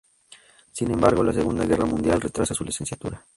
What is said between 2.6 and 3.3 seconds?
licenciatura.